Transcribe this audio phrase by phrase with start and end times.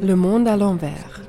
[0.00, 1.20] Le monde à l'envers.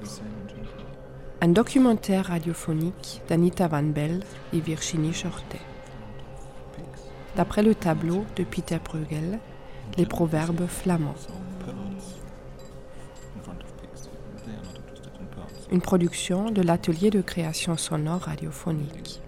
[1.41, 4.21] Un documentaire radiophonique d'Anita Van Bell
[4.53, 5.61] et Virginie Shortet.
[7.35, 9.39] D'après le tableau de Peter Bruegel,
[9.97, 11.15] les proverbes flamands.
[15.71, 19.21] Une production de l'atelier de création sonore radiophonique.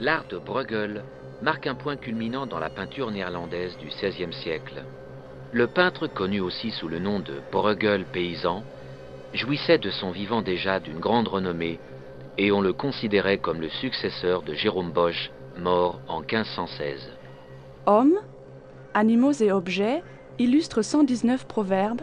[0.00, 1.04] L'art de Bruegel
[1.42, 4.84] marque un point culminant dans la peinture néerlandaise du XVIe siècle.
[5.52, 8.62] Le peintre, connu aussi sous le nom de Bruegel paysan,
[9.34, 11.78] jouissait de son vivant déjà d'une grande renommée
[12.38, 17.10] et on le considérait comme le successeur de Jérôme Bosch, mort en 1516.
[17.84, 18.18] Hommes,
[18.94, 20.02] animaux et objets
[20.40, 22.00] illustrent 119 proverbes,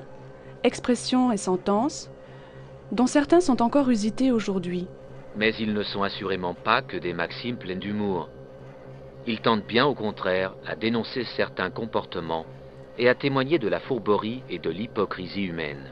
[0.64, 2.12] expressions et sentences,
[2.92, 4.88] dont certains sont encore usités aujourd'hui.
[5.36, 8.30] Mais ils ne sont assurément pas que des maximes pleines d'humour.
[9.26, 12.46] Ils tentent bien au contraire à dénoncer certains comportements
[13.00, 15.92] et à témoigner de la fourberie et de l'hypocrisie humaine.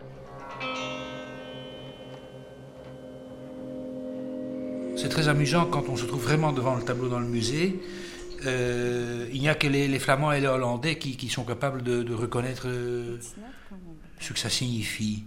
[4.95, 7.79] C'est très amusant quand on se trouve vraiment devant le tableau dans le musée.
[8.45, 12.67] Euh, il n'y a que les, Flamands et les Hollandais qui, sont capables de, reconnaître
[12.67, 13.19] euh,
[14.19, 15.23] ce que ça signifie.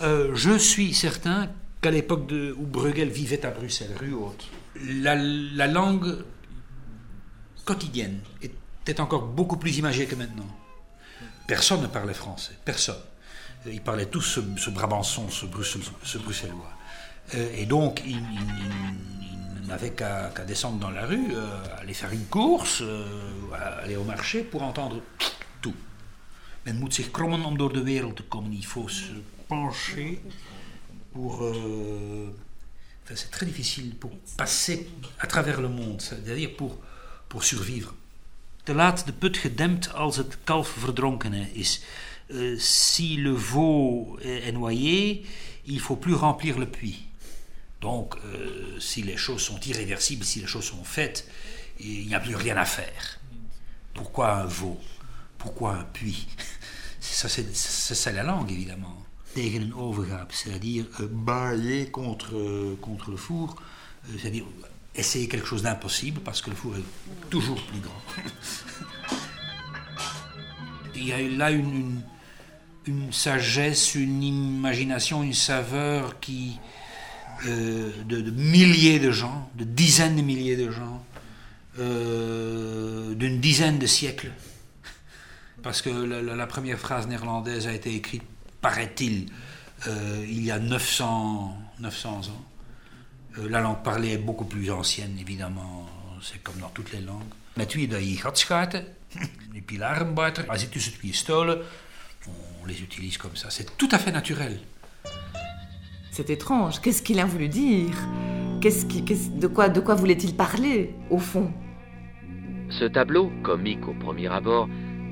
[0.00, 1.50] Euh, je suis certain
[1.80, 4.48] qu'à l'époque où Bruegel vivait à Bruxelles, rue Haute,
[4.84, 6.24] la, la langue
[7.64, 10.48] quotidienne était encore beaucoup plus imagée que maintenant.
[11.46, 12.96] Personne ne parlait français, personne.
[13.66, 16.72] Ils parlaient tous ce, ce Brabançon, ce, Bruxellois.
[17.34, 18.20] Euh, et donc, ils,
[19.66, 23.04] n'avaient qu'à descendre dans la rue, euh, aller faire une course, euh,
[23.82, 25.02] aller au marché pour entendre
[25.60, 25.74] tout.
[26.64, 28.22] Men moet zich krommen om door de wereld te.
[28.50, 29.12] Il faut se
[29.46, 30.20] pencher
[31.12, 31.42] pour.
[33.02, 36.78] Enfin, c'est très difficile pour passer à travers le monde, c'est-à-dire pour
[37.28, 37.94] pour survivre.
[38.64, 41.82] Te laat de put gedempt als het kalf verdronken is.
[42.28, 45.24] Uh, si le veau est noyé,
[45.64, 47.08] il faut plus remplir le puits.
[47.82, 51.28] Donc, euh, si les choses sont irréversibles, si les choses sont faites,
[51.80, 53.18] il n'y a plus rien à faire.
[53.92, 54.80] Pourquoi un veau?
[55.36, 56.28] Pourquoi un puits?
[57.00, 59.04] Ça, c'est, la langue, évidemment.
[59.34, 63.56] Tegen een overgaap, c'est-à-dire euh, bailler contre, euh, contre le four,
[64.04, 64.44] euh, c'est-à-dire
[64.94, 68.02] essayer quelque chose d'impossible parce que le four est toujours plus grand.
[70.94, 72.02] Il y a là une,
[72.86, 76.58] une, sagesse, une imagination, une saveur qui,
[77.46, 81.04] euh, de, milliers de gens, de dizaines de milliers de gens,
[81.78, 84.30] euh, d'une dizaine de siècles.
[85.62, 88.24] Parce que la, première phrase néerlandaise a été écrite,
[88.60, 89.26] paraît-il,
[89.86, 92.44] euh, il y a 900, 900 ans.
[93.38, 95.88] Euh, la langue parlée est beaucoup plus ancienne, évidemment.
[96.20, 97.32] C'est comme dans toutes les langues.
[97.54, 98.84] Met wie dat je gat schuiten,
[99.52, 101.58] les pilarenbuiter, als tussen twee stolen,
[102.62, 103.50] on les utilise comme ça.
[103.50, 104.58] C'est tout à fait naturel.
[106.12, 106.82] C'est étrange.
[106.82, 107.96] Qu'est-ce qu'il a voulu dire?
[108.60, 111.50] Qu'est-ce qui, de quoi, de quoi voulait-il parler, au fond?
[112.68, 114.68] Ce tableau, comique au premier abord,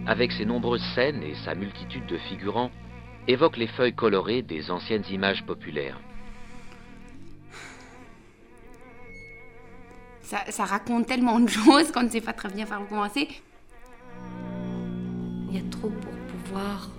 [0.06, 2.70] avec ses nombreuses scènes et sa multitude de figurants,
[3.28, 5.98] évoque les feuilles colorées des anciennes images populaires.
[10.22, 13.26] ça, raconte tellement de choses qu'on ne sait pas très bien par où commencer.
[15.48, 16.90] Il y a trop pour pouvoir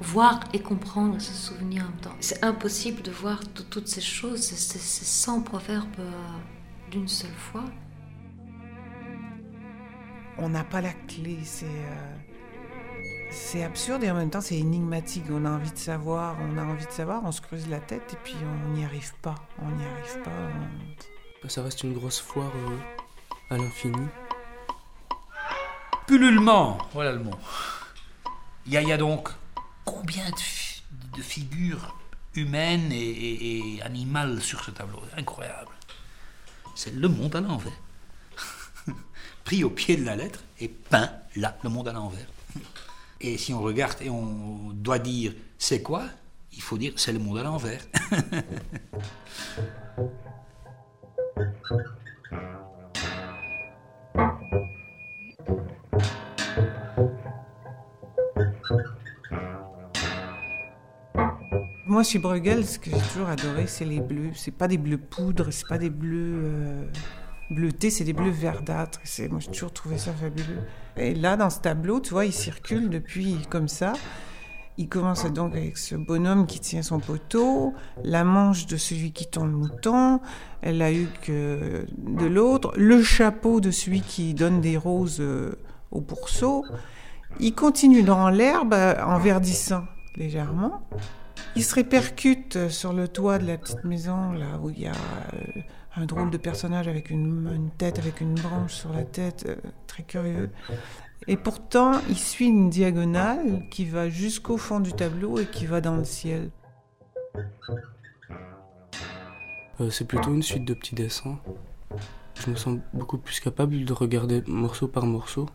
[0.00, 2.16] voir et comprendre ce souvenir en même temps.
[2.20, 3.40] C'est impossible de voir
[3.70, 6.10] toutes ces choses, ces, 100 proverbes euh,
[6.90, 7.64] d'une seule fois.
[10.38, 12.16] On n'a pas la clé, c'est euh,
[13.30, 15.24] c'est absurde et en même temps c'est énigmatique.
[15.30, 18.12] On a envie de savoir, on a envie de savoir, on se creuse la tête
[18.12, 19.34] et puis on n'y arrive pas.
[19.60, 21.48] On n'y arrive pas.
[21.48, 24.06] Ça reste une grosse foire euh, à l'infini.
[26.06, 27.34] Pullulement, voilà le mot.
[28.66, 29.28] Il y, a donc
[29.84, 31.96] combien de, figures
[32.34, 35.00] humaines et, animales sur ce tableau?
[35.16, 35.70] Incroyable.
[36.74, 37.72] C'est le monde à l'envers.
[39.44, 42.26] Pris au pied de la lettre et peint là, le monde à l'envers.
[43.20, 46.04] Et si on regarde et on doit dire c'est quoi,
[46.52, 47.80] il faut dire c'est le monde à l'envers.
[61.94, 64.32] Moi, chez Bruegel, ce que j'ai toujours adoré, c'est les bleus.
[64.34, 66.84] C'est pas des bleus poudre, c'est pas des bleus euh,
[67.50, 68.98] bleutés, c'est des bleus verdâtres.
[69.30, 70.58] Moi, j'ai toujours trouvé ça fabuleux.
[70.96, 73.92] Et là, dans ce tableau, tu vois, il circule depuis comme ça.
[74.76, 79.26] Il commence donc avec ce bonhomme qui tient son poteau, la manche de celui qui
[79.26, 80.20] tend le mouton,
[80.62, 85.60] elle a eu que de l'autre, le chapeau de celui qui donne des roses euh,
[85.92, 86.64] au pourceau.
[87.38, 89.84] Il continue dans l'herbe euh, en verdissant
[90.16, 90.82] légèrement.
[91.56, 94.92] Il se répercute sur le toit de la petite maison, là où il y a
[94.92, 95.60] euh,
[95.96, 99.48] un drôle de personnage avec une, tête, avec une branche sur la tête,
[99.86, 100.50] très curieux.
[101.26, 105.80] Et pourtant, il suit une diagonale qui va jusqu'au fond du tableau et qui va
[105.80, 106.50] dans le ciel.
[109.80, 111.38] Euh, c'est plutôt une suite de petits dessins.
[112.34, 115.46] Je me sens beaucoup plus capable de regarder morceau par morceau.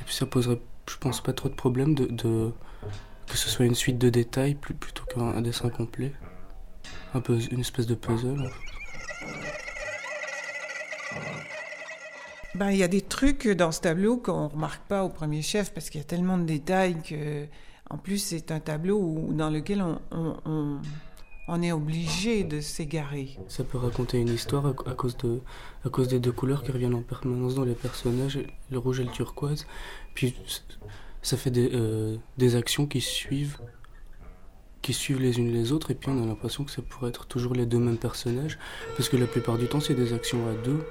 [0.00, 2.52] Et puis ça poserait, je pense, pas trop de problème de,
[3.28, 6.12] que ce soit une suite de détails plutôt qu'un dessin complet.
[7.14, 8.50] Un peu une espèce de puzzle.
[12.56, 15.42] Ben, il y a des trucs dans ce tableau qu'on ne remarque pas au premier
[15.42, 17.44] chef parce qu'il y a tellement de détails que,
[17.90, 20.80] en plus, c'est un tableau dans lequel on,
[21.48, 23.36] on, est obligé de s'égarer.
[23.48, 25.40] Ça peut raconter une histoire à, cause, de,
[25.84, 28.38] à cause des deux couleurs qui reviennent en permanence dans les personnages,
[28.70, 29.66] le rouge et le turquoise.
[30.14, 30.34] Puis
[31.26, 33.58] ça fait des, euh, des actions qui suivent
[34.80, 37.26] qui suivent les unes les autres et puis on a l'impression que ça pourrait être
[37.26, 38.60] toujours les deux mêmes personnages
[38.96, 40.86] parce que la plupart du temps c'est des actions à deux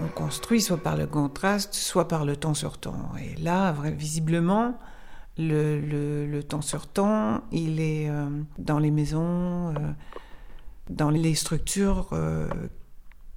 [0.00, 3.10] on construit soit par le contraste, soit par le temps sur temps.
[3.20, 4.74] Et là, visiblement,
[5.36, 8.28] le, temps sur temps, il est euh,
[8.58, 9.92] dans les maisons, euh,
[10.88, 12.08] dans les structures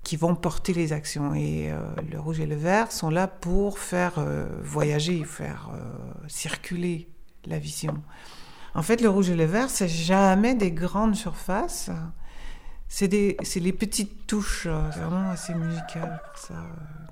[0.03, 1.33] qui vont porter les actions.
[1.33, 1.71] Et
[2.11, 4.13] le rouge et le vert sont là pour faire
[4.61, 5.69] voyager, faire
[6.27, 7.07] circuler
[7.45, 8.01] la vision.
[8.75, 11.91] En fait, le rouge et le vert, c'est jamais des grandes surfaces.
[12.87, 16.21] C'est les petites touches, euh, vraiment assez musicales,
[16.51, 16.53] euh,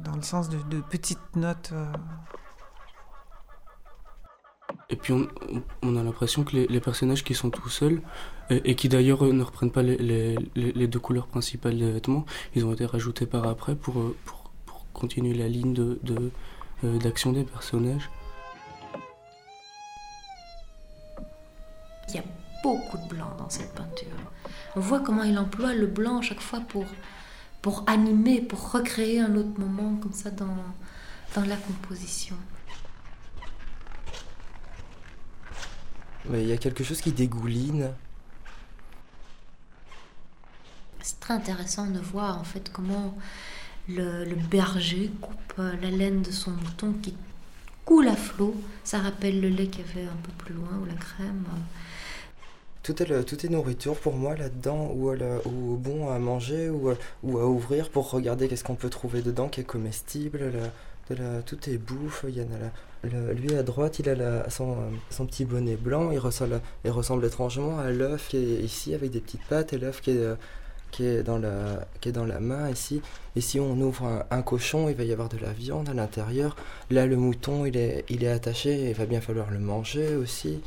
[0.01, 1.71] dans le sens de, petites notes.
[1.73, 1.91] Euh.
[4.91, 8.01] Et puis on, a l'impression que les, personnages qui sont tout seuls,
[8.51, 10.35] et, qui d'ailleurs ne reprennent pas les,
[10.87, 12.25] deux couleurs principales des vêtements,
[12.55, 13.93] ils ont été rajoutés par après pour,
[14.25, 14.41] pour,
[14.93, 15.73] continuer la ligne
[16.83, 18.09] d'action de, des personnages.
[22.09, 22.23] Il y a
[22.61, 24.07] beaucoup de blanc dans cette peinture.
[24.75, 26.85] On voit comment il emploie le blanc chaque fois pour,
[27.61, 30.57] pour animer, pour recréer un autre moment comme ça dans,
[31.35, 32.35] dans la composition.
[36.29, 37.91] Mais il y a quelque chose qui dégouline.
[41.03, 43.15] C'est très intéressant de voir en fait comment
[43.89, 47.15] le, berger coupe la laine de son mouton qui
[47.85, 48.55] coule à flot.
[48.83, 51.45] Ça rappelle le lait qu'il y avait un peu plus loin ou la crème
[52.83, 57.37] tout est, tout est nourriture pour moi là-dedans, ou, ou, bon à manger, ou, ou
[57.37, 60.51] à ouvrir pour regarder qu'est-ce qu'on peut trouver dedans qui est comestible.
[61.09, 62.25] la, tout est bouffe.
[62.27, 62.45] Il y a
[63.33, 64.77] lui à droite, il a son,
[65.11, 66.09] son, petit bonnet blanc.
[66.11, 69.77] Il ressemble, il ressemble étrangement à l'œuf qui est ici avec des petites pattes et
[69.77, 70.35] l'œuf qui est,
[70.91, 73.01] qui, est dans la, qui est dans la main ici.
[73.35, 76.55] Et si on ouvre un, cochon, il va y avoir de la viande à l'intérieur.
[76.89, 78.89] Là, le mouton, il est, il est attaché.
[78.89, 80.61] Il va bien falloir le manger aussi.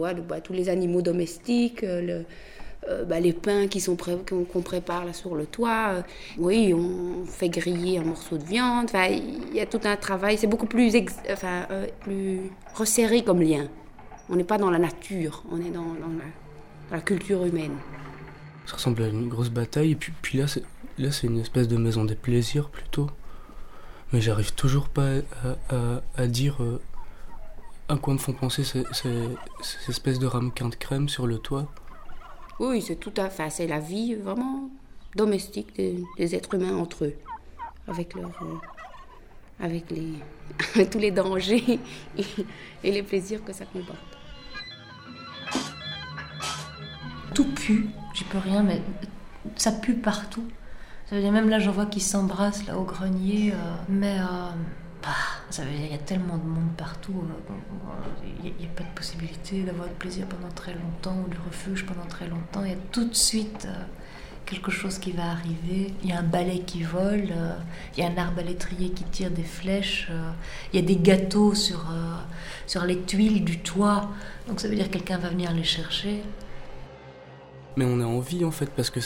[0.00, 2.22] Bah, tous les animaux domestiques, euh,
[2.88, 5.88] euh, bah, les pains qu'on prépare sur le toit.
[5.90, 6.02] Euh,
[6.38, 8.90] oui, on fait griller un morceau de viande.
[8.94, 10.38] Il y a tout un travail.
[10.38, 10.90] C'est beaucoup plus,
[12.74, 13.68] resserré comme lien.
[14.30, 15.84] On n'est pas dans la nature, on est dans,
[16.90, 17.76] la, culture humaine.
[18.64, 19.92] Ça ressemble à une grosse bataille.
[19.92, 23.10] Et puis, là, c'est, une espèce de maison des plaisirs plutôt.
[24.12, 25.08] Mais j'arrive toujours pas
[26.16, 26.58] à dire
[27.90, 28.84] à quoi me font penser ces,
[29.88, 31.66] espèces de ramequins de crème sur le toit
[32.60, 33.50] Oui, c'est tout à fait.
[33.50, 34.70] C'est la vie vraiment
[35.16, 37.14] domestique des, êtres humains entre eux,
[37.88, 38.54] avec leur, euh,
[39.58, 41.80] avec les, tous les dangers
[42.84, 43.98] et, les plaisirs que ça comporte.
[47.34, 48.80] Tout pue, j'y peux rien, mais
[49.56, 50.46] ça pue partout.
[51.06, 54.50] Ça veut dire même là, j'en vois qui s'embrassent là au grenier, euh, mais euh,
[55.50, 59.62] dire il y a tellement de monde partout, euh, il n'y a, pas de possibilité
[59.62, 62.64] d'avoir du plaisir pendant très longtemps ou du refuge pendant très longtemps.
[62.64, 63.82] Il y a tout de suite euh,
[64.46, 65.94] quelque chose qui va arriver.
[66.02, 67.54] Il y a un balai qui vole, euh,
[67.96, 70.10] il y a un arbalétrier qui tire des flèches,
[70.72, 71.86] il y a des gâteaux sur,
[72.66, 74.10] sur les tuiles du toit.
[74.48, 76.22] Donc ça veut dire que quelqu'un va venir les chercher.
[77.76, 79.00] Mais on a envie en fait, parce que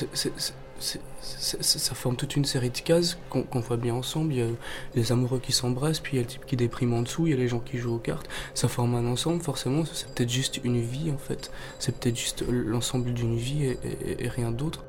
[0.79, 4.33] ça forme toute une série de cases qu'on voit bien ensemble.
[4.33, 4.47] Il y a
[4.95, 7.31] les amoureux qui s'embrassent, puis il y a le type qui déprime en dessous, il
[7.31, 8.29] y a les gens qui jouent aux cartes.
[8.55, 11.51] Ça forme un ensemble, forcément, c'est peut-être juste une vie en fait.
[11.79, 13.77] C'est peut-être juste l'ensemble d'une vie
[14.19, 14.85] et rien d'autre.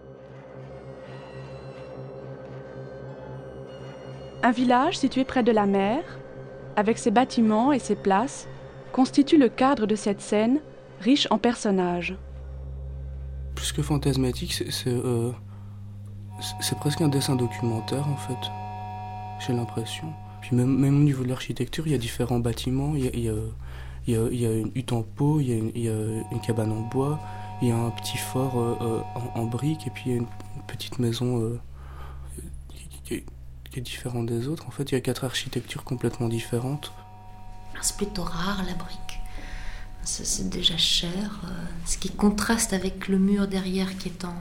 [4.43, 6.03] Un village situé près de la mer,
[6.75, 8.47] avec ses bâtiments et ses places,
[8.91, 10.59] constitue le cadre de cette scène,
[10.99, 12.15] riche en personnages.
[13.55, 14.93] Plus que fantasmatique, c'est
[16.39, 18.37] euh, presque un dessin documentaire en fait,
[19.45, 20.11] j'ai l'impression.
[20.41, 23.29] Puis même, au niveau de l'architecture, il y a différents bâtiments, il y
[24.15, 25.93] a, une hutte en peau, il y a
[26.31, 27.19] une, cabane en bois,
[27.61, 30.15] il y a un petit fort euh, euh, en, en, briques, et puis il y
[30.15, 30.27] a une,
[30.67, 31.59] petite maison
[33.03, 33.23] qui,
[33.71, 34.67] qui est différent des autres.
[34.67, 36.91] En fait, il y a quatre architectures complètement différentes.
[37.81, 39.19] C'est plutôt rare la brique.
[40.03, 41.41] C'est déjà cher.
[41.45, 41.49] Euh,
[41.85, 44.35] ce qui contraste avec le mur derrière qui est en,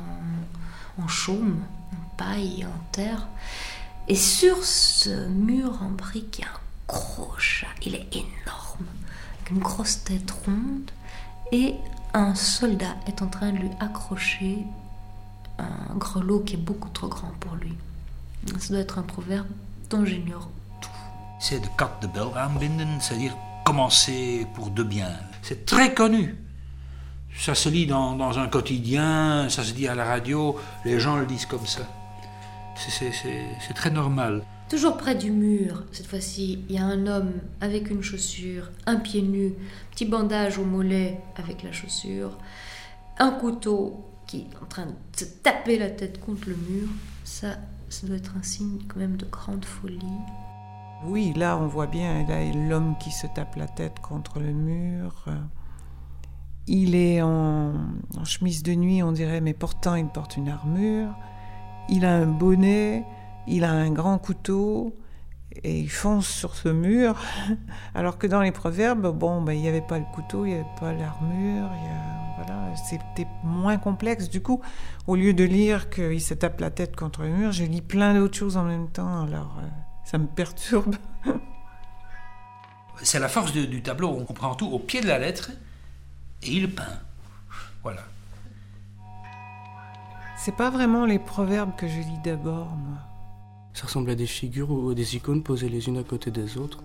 [1.03, 1.57] en chaume,
[2.17, 3.27] paille, en terre.
[4.09, 7.67] Et sur ce mur en brique, il y a un gros chat.
[7.83, 8.87] Il est énorme,
[9.41, 10.91] avec une grosse tête ronde.
[11.53, 11.75] Et
[12.13, 14.65] un soldat est en train de lui accrocher
[15.59, 17.75] un grelot qui est beaucoup trop grand pour lui.
[18.59, 19.47] Ça doit être un proverbe
[19.91, 20.49] dont j'ignore
[20.81, 20.91] tout.
[21.41, 25.11] C'est de kat de bel aanbinden, c'est-à-dire commencer pour de bien.
[25.43, 26.37] C'est très connu.
[27.37, 31.17] Ça se lit dans, dans, un quotidien, ça se dit à la radio, les gens
[31.17, 31.83] le disent comme ça.
[32.77, 34.43] C'est très normal.
[34.69, 38.97] Toujours près du mur, cette fois-ci, il y a un homme avec une chaussure, un
[38.97, 39.53] pied nu,
[39.91, 42.39] petit bandage au mollet avec la chaussure,
[43.19, 46.89] un couteau qui est en train de se taper la tête contre le mur.
[47.25, 47.57] Ça,
[47.89, 49.99] ça doit être un signe quand même de grande folie.
[51.07, 52.25] Oui, là on voit bien
[52.69, 55.27] l'homme qui se tape la tête contre le mur.
[56.67, 57.75] Il est en,
[58.25, 61.15] chemise de nuit, on dirait, mais pourtant il porte une armure.
[61.89, 63.05] Il a un bonnet,
[63.47, 64.97] il a un grand couteau
[65.63, 67.17] et il fonce sur ce mur.
[67.95, 70.55] Alors que dans les proverbes, bon, ben, il n'y avait pas le couteau, il n'y
[70.55, 71.71] avait pas l'armure.
[72.37, 74.29] Voilà, c'était moins complexe.
[74.29, 74.61] Du coup,
[75.07, 78.15] au lieu de lire qu'il se tape la tête contre le mur, je lis plein
[78.15, 79.23] d'autres choses en même temps.
[79.23, 79.69] Alors, euh,
[80.05, 80.97] ça me perturbe.
[83.03, 84.09] C'est la force du tableau.
[84.09, 85.51] On comprend tout au pied de la lettre
[86.43, 87.01] et il peint.
[87.83, 88.03] Voilà.
[90.45, 92.99] C'est pas vraiment les proverbes que je lis d'abord, moi.
[93.73, 96.85] Ça ressemble à des figures ou des icônes posées les unes à côté des autres.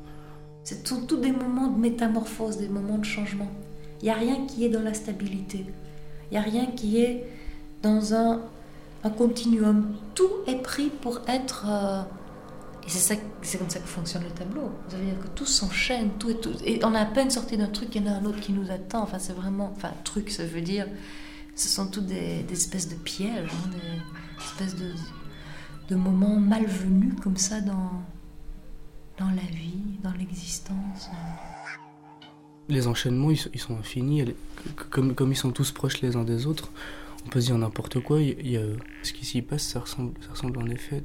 [0.63, 3.51] Ce sont tous des moments de métamorphose, des moments de changement.
[4.01, 5.65] Il n'y a rien qui est dans la stabilité.
[6.31, 7.25] Il n'y a rien qui est
[7.81, 8.39] dans un,
[9.03, 9.93] un, continuum.
[10.15, 11.65] Tout est pris pour être.
[11.67, 12.01] Euh,
[12.87, 13.19] et c'est,
[13.57, 14.71] comme ça que fonctionne le tableau.
[14.85, 16.53] Vous savez que tout s'enchaîne, tout et tout.
[16.63, 18.53] Et on a à peine sorti d'un truc, il y en a un autre qui
[18.53, 19.01] nous attend.
[19.01, 19.73] Enfin, c'est vraiment.
[19.75, 20.87] Enfin, truc, ça veut dire.
[21.59, 24.75] Ce sont tous des, espèces de pièges, hein, des espèces
[25.89, 28.03] de, moments malvenus comme ça dans,
[29.17, 31.09] dans la vie, dans l'existence
[32.69, 34.35] les enchaînements, ils, sont infinis.
[34.91, 36.69] Comme, ils sont tous proches les uns des autres,
[37.25, 38.19] on peut se dire n'importe quoi.
[38.19, 41.03] Ce qui s'y passe, ça ressemble, ça ressemble en effet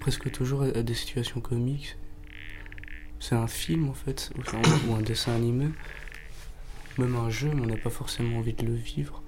[0.00, 1.96] presque toujours à, des situations comiques.
[3.18, 5.68] C'est un film en fait, ou, un dessin animé.
[6.98, 9.19] Même un jeu, mais on n'a pas forcément envie de le vivre.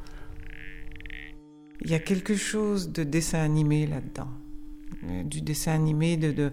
[1.85, 4.29] Il y a quelque chose de dessin animé là-dedans.
[5.05, 6.53] Euh, du dessin animé, de,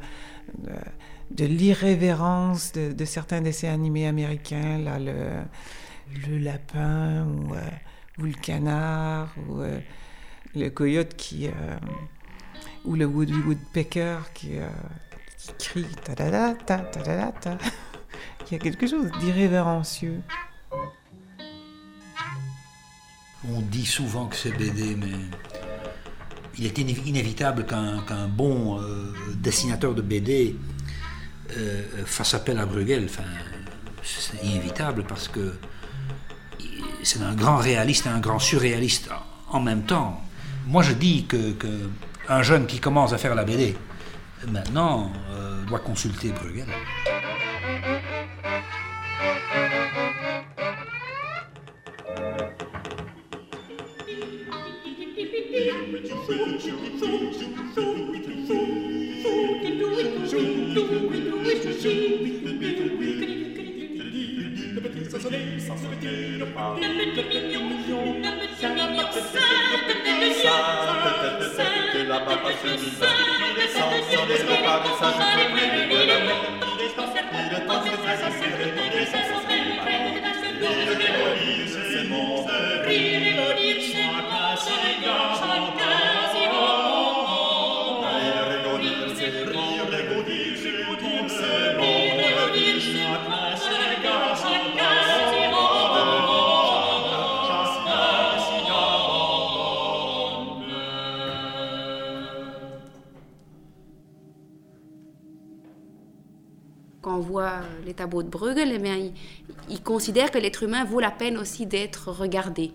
[1.37, 7.61] l'irrévérence de, certains dessins animés américains, là, le, lapin ou, euh,
[8.17, 9.79] le canard ou euh,
[10.55, 11.47] le coyote qui,
[12.85, 14.53] ou le woodpecker qui,
[15.59, 17.57] crie ta da da ta ta da ta.
[18.49, 20.21] Il y a quelque chose d'irrévérencieux.
[23.47, 25.07] On dit souvent que c'est BD, mais
[26.57, 28.81] il est inévitable qu'un bon
[29.35, 30.55] dessinateur de BD
[31.57, 33.09] euh, fasse appel à Bruegel,
[34.03, 35.55] c'est inévitable parce que
[37.01, 39.09] c'est un grand réaliste et un grand surréaliste
[39.49, 40.21] en même temps.
[40.67, 41.55] Moi, je dis que,
[42.27, 43.75] un jeune qui commence à faire la BD
[44.47, 46.67] maintenant euh, doit consulter Bruegel.
[55.91, 56.75] Rire et redire
[74.37, 74.59] ses
[74.99, 75.28] pensées
[107.03, 109.13] voit les tableaux de Bruegel, eh bien, il,
[109.69, 112.71] il considère que l'être humain vaut la peine aussi d'être regardé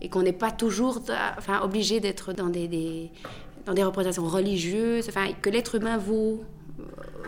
[0.00, 1.02] et qu'on n'est pas toujours
[1.36, 3.10] enfin, obligé d'être dans des, des,
[3.66, 6.42] dans des représentations religieuses, enfin, que l'être humain vaut,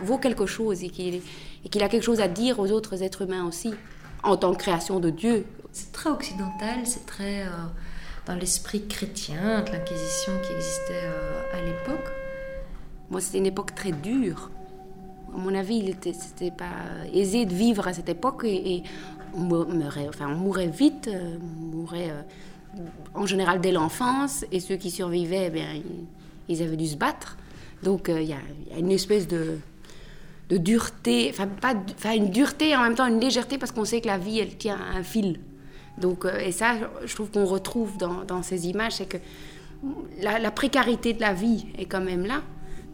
[0.01, 3.73] vaut quelque chose et qu'il a quelque chose à dire aux autres êtres humains aussi,
[4.23, 5.45] en tant que création de Dieu.
[5.71, 7.49] C'est très occidental, c'est très euh,
[8.25, 12.11] dans l'esprit chrétien de l'Inquisition qui existait euh, à l'époque.
[13.09, 14.49] Moi, c'était une époque très dure.
[15.33, 16.71] À mon avis, il n'était c'était pas
[17.13, 18.83] aisé de vivre à cette époque et,
[19.33, 22.11] on, mourait, enfin, on mourait vite, euh, on mourait
[23.13, 25.67] en général dès l'enfance et ceux qui survivaient, eh bien,
[26.49, 27.37] ils, avaient dû se battre.
[27.83, 29.57] Donc il y, a une espèce de,
[30.49, 34.07] dureté, enfin pas, une dureté et en même temps une légèreté parce qu'on sait que
[34.07, 35.39] la vie elle tient un fil.
[35.97, 39.17] Donc euh, et ça, je trouve qu'on retrouve dans, ces images, c'est que
[40.21, 42.41] la, précarité de la vie est quand même là,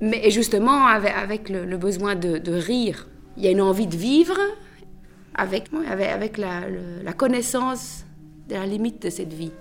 [0.01, 4.38] mais justement avec, le, besoin de, rire, il y a une envie de vivre
[5.36, 8.06] avec avec, avec la, connaissance
[8.50, 9.51] de la limite de cette vie.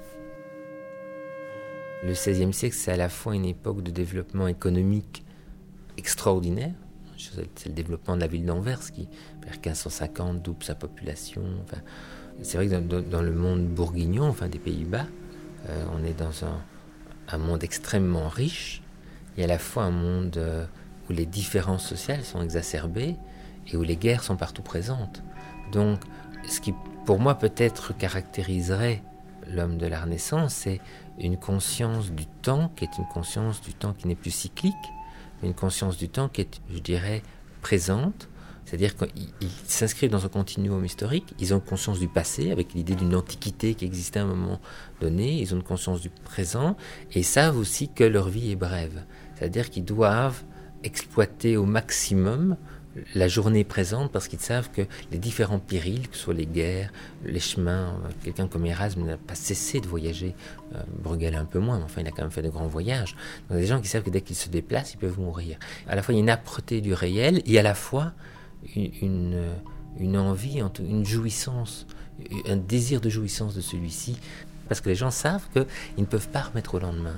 [2.04, 5.24] Le XVIe siècle, c'est à la fois une époque de développement économique
[5.96, 6.74] extraordinaire,
[7.16, 9.08] c'est le développement de la ville d'Anvers qui,
[9.42, 11.42] vers 1550, double sa population.
[12.42, 15.06] C'est vrai que dans, le monde bourguignon, enfin des Pays-Bas,
[15.68, 18.82] euh, on est dans un, monde extrêmement riche
[19.36, 20.64] et à la fois un monde euh,
[21.08, 23.16] où les différences sociales sont exacerbées
[23.68, 25.22] et où les guerres sont partout présentes.
[25.72, 26.00] Donc,
[26.48, 26.74] ce qui,
[27.04, 29.02] pour moi, peut-être caractériserait
[29.52, 30.80] l'homme de la Renaissance, c'est
[31.18, 34.74] une conscience du temps qui est une conscience du temps qui n'est plus cyclique,
[35.42, 37.22] une conscience du temps qui est, je dirais,
[37.62, 38.28] présente.
[38.64, 39.30] C'est-à-dire qu'ils
[39.64, 43.84] s'inscrivent dans un continuum historique, ils ont conscience du passé, avec l'idée d'une antiquité qui
[43.84, 44.60] existait à un moment
[45.00, 46.76] donné, ils ont une conscience du présent,
[47.12, 49.04] et savent aussi que leur vie est brève.
[49.36, 50.42] C'est-à-dire qu'ils doivent
[50.82, 52.56] exploiter au maximum
[53.14, 56.92] la journée présente parce qu'ils savent que les différents périls, que ce soit les guerres,
[57.24, 60.34] les chemins, euh, quelqu'un comme Erasme n'a pas cessé de voyager,
[60.74, 63.14] euh, Bruegel un peu moins, mais enfin il a quand même fait de grands voyages.
[63.48, 65.58] Donc des gens qui savent que dès qu'ils se déplacent, ils peuvent mourir.
[65.86, 68.12] À la fois il y a une âpreté du réel et à la fois
[68.74, 69.36] une,
[69.98, 71.86] une, envie, une jouissance,
[72.48, 74.16] un désir de jouissance de celui-ci,
[74.68, 75.66] parce que les gens savent qu'ils
[75.98, 77.16] ne peuvent pas remettre au lendemain.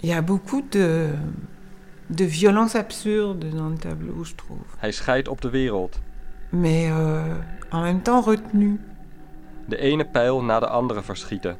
[0.00, 1.08] Il y a beaucoup de
[2.10, 4.64] de violence absurde dans le tableau, je trouve.
[4.78, 6.00] Hij scheidt op de wereld.
[6.50, 7.34] Mais euh,
[7.70, 8.80] en même temps retenu.
[9.66, 11.56] De ene pijl na de andere verschieten.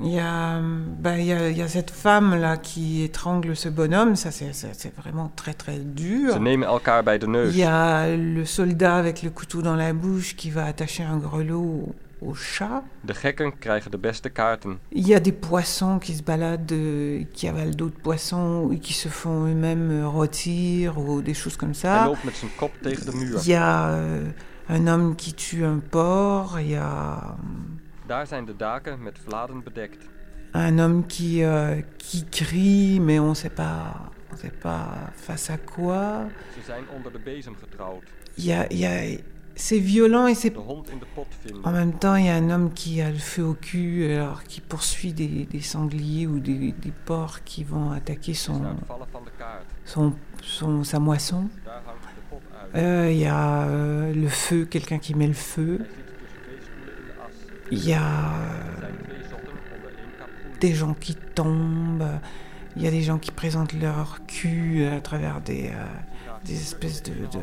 [0.00, 0.60] Il y, a,
[1.00, 4.94] bah, il, y a, il y a cette femme-là qui étrangle ce bonhomme, ça c'est
[4.94, 6.32] vraiment très très dur.
[6.32, 7.54] Ze nemen elkaar bij de neus.
[7.54, 11.16] Il y a le soldat avec le couteau dans la bouche qui va attacher un
[11.16, 12.82] grelot au chat.
[13.00, 14.78] De gekken krijgen de beste kaarten.
[14.88, 18.92] Il y a des poissons qui se baladent, euh, qui avalent d'autres poissons, et qui
[18.92, 22.10] se font eux-mêmes euh, rôtir ou des choses comme ça.
[22.82, 24.30] Il y a euh,
[24.68, 26.60] un homme qui tue un porc.
[26.60, 27.36] Il y a.
[28.06, 30.04] Daar zijn de daken met vladen bedekt.
[30.52, 35.50] Un homme qui, euh, qui crie, mais on ne sait pas, on sait pas face
[35.50, 36.26] à quoi.
[36.54, 38.02] Ze zijn onder de bezem getrouwd.
[38.34, 39.18] Il y a, il y a
[39.56, 40.52] c'est violent et c'est.
[41.64, 44.44] En même temps, il y a un homme qui a le feu au cul, alors
[44.44, 48.62] qui poursuit des, des sangliers ou des, des, porcs qui vont attaquer son,
[49.86, 51.48] son, son sa moisson.
[52.74, 55.80] Euh, il y a euh, le feu, quelqu'un qui met le feu.
[57.70, 58.90] Il y a euh,
[60.60, 62.06] des gens qui tombent.
[62.76, 65.72] Il y a des gens qui présentent leur cul à travers des,
[66.44, 67.40] des espèces de, de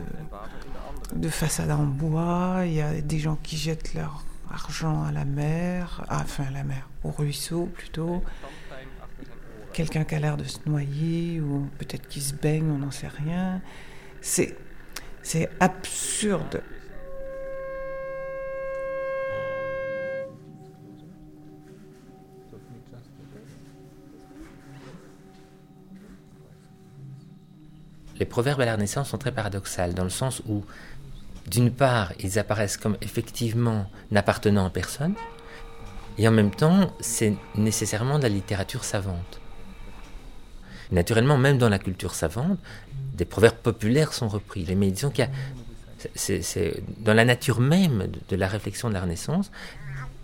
[1.15, 5.25] de façade en bois, il y a des gens qui jettent leur argent à la
[5.25, 8.23] mer, enfin à la mer, au ruisseau plutôt.
[9.73, 13.07] Quelqu'un qui a l'air de se noyer ou peut-être qui se baigne, on n'en sait
[13.07, 13.61] rien.
[14.21, 14.55] C'est,
[15.23, 16.61] c'est absurde.
[28.19, 30.63] Les proverbes à la Renaissance sont très paradoxales dans le sens où
[31.47, 35.15] d'une part, ils apparaissent comme effectivement n'appartenant à personne,
[36.17, 39.39] et en même temps, c'est nécessairement de la littérature savante.
[40.91, 42.59] Naturellement, même dans la culture savante,
[43.15, 44.65] des proverbes populaires sont repris.
[44.75, 45.31] Mais disons qu'il y a,
[46.15, 49.51] c'est, dans la nature même de, la réflexion de la Renaissance,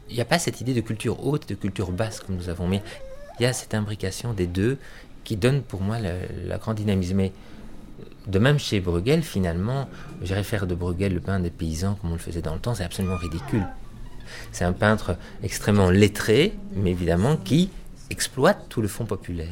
[0.10, 2.68] il n'y a pas cette idée de culture haute, de culture basse comme nous avons,
[2.68, 2.82] mais
[3.40, 4.78] il y a cette imbrication des deux
[5.24, 6.14] qui donne pour moi la,
[6.46, 7.30] la grande dynamisme
[8.28, 9.90] de même chez Bruegel, finalement,
[10.22, 12.76] j'irais faire de Bruegel le peintre des paysans comme on le faisait dans le temps,
[12.76, 13.66] c'est absolument ridicule.
[14.52, 17.70] C'est un peintre extrêmement lettré, mais évidemment qui
[18.10, 19.48] exploite tout le fond populaire.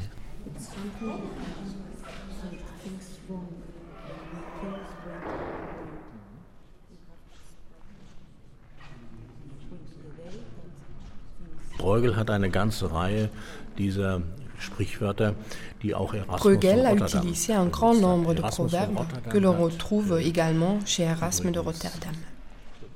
[11.77, 13.29] Bruegel hat eine ganze Reihe
[13.77, 14.19] dieser
[14.59, 15.35] Sprichwörter,
[15.81, 19.63] die auch Erasmus Bruegel a utilisé un grand nombre de proverbes Rotterdam que l'on hat,
[19.65, 22.15] retrouve également chez Erasme de Rotterdam.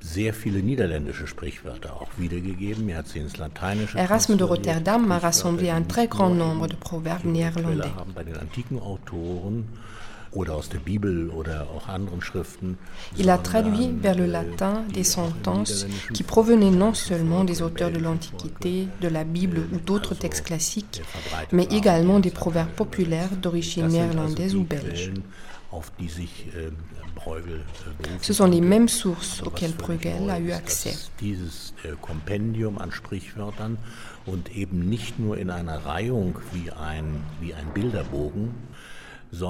[0.02, 2.88] sehr viele niederländische Sprichwörter auch wiedergegeben.
[2.88, 4.46] Er hat sie ins Lateinische Erasme de.
[4.46, 7.90] Rotterdam a rassemblé un très grand nombre de proverbes néerlandais.
[7.96, 9.68] Haben bei den antiken Autoren
[13.18, 17.90] Il a traduit vers le äh, latin des sentences qui provenaient non seulement des auteurs
[17.90, 21.02] de l'Antiquité, de la Bible ou d'autres textes classiques,
[21.52, 25.12] mais également des proverbes populaires d'origine néerlandaise ou belge.
[26.06, 26.70] Sich äh, äh,
[28.20, 30.94] Ce sont les mêmes sources auxquelles Bruegel a eu accès.
[39.34, 39.46] Ce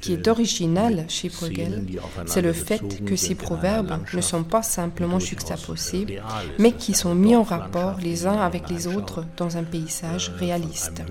[0.00, 1.84] qui est original chez Bruegel,
[2.26, 6.20] c'est le fait que ces proverbes ne sont pas simplement juxtaposés, äh,
[6.58, 10.38] mais qui sont mis en rapport les uns avec les autres dans un paysage äh,
[10.38, 11.02] réaliste.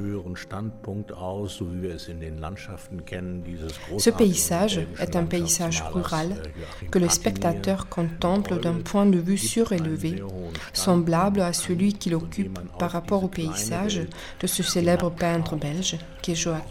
[3.98, 9.38] Ce paysage est un paysage rural äh, que le spectateur contemple d'un point de vue
[9.38, 10.24] surélevé,
[10.72, 14.08] semblable à celui qu'il occupe par rapport au paysage
[14.40, 16.69] de ce célèbre peintre belge qu'est Joachim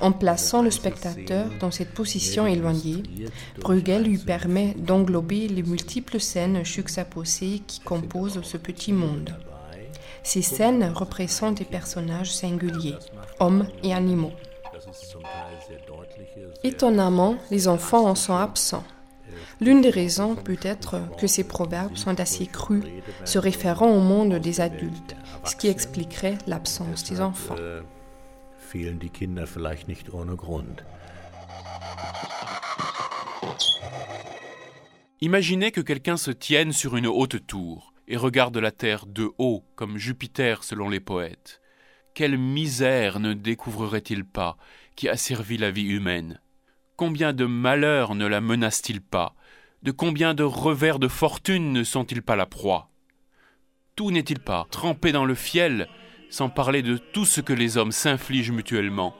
[0.00, 3.02] En plaçant le spectateur dans cette position éloignée,
[3.58, 9.34] Bruegel lui permet d'englober les multiples scènes juxtaposées qui composent ce petit monde.
[10.22, 12.96] Ces scènes représentent des personnages singuliers,
[13.40, 14.32] hommes et animaux.
[16.62, 18.84] Étonnamment, les enfants en sont absents.
[19.60, 22.84] L'une des raisons peut être que ces proverbes sont assez crus,
[23.24, 27.56] se référant au monde des adultes, ce qui expliquerait l'absence des enfants.
[27.56, 27.82] äh.
[35.20, 39.64] Imaginez que quelqu'un se tienne sur une haute tour et regarde la terre de haut,
[39.76, 41.60] comme Jupiter selon les poètes.
[42.14, 44.56] Quelle misère ne découvrerait-il pas
[44.96, 46.40] qui a servi la vie humaine?
[46.96, 49.34] Combien de malheurs ne la menacent-ils pas?
[49.84, 52.88] De combien de revers de fortune ne sont-ils pas la proie?
[53.96, 55.90] Tout n'est-il pas trempé dans le fiel,
[56.30, 59.14] sans parler de tout ce que les hommes s'infligent mutuellement,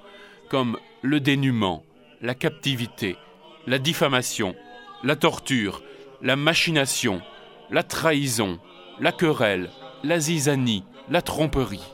[0.48, 1.84] comme le dénuement,
[2.22, 3.18] la captivité,
[3.66, 4.56] la diffamation,
[5.02, 5.82] la torture,
[6.22, 7.20] la machination,
[7.70, 8.58] la trahison,
[9.00, 9.68] la querelle,
[10.02, 11.93] la zizanie, la tromperie?